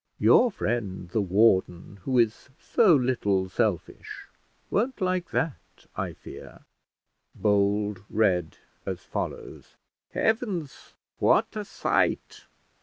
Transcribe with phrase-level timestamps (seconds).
[0.17, 4.25] "Your friend the warden, who is so little selfish,
[4.71, 5.57] won't like that,
[5.95, 6.61] I fear."
[7.35, 9.75] Bold read as follows
[10.09, 12.45] Heavens, what a sight!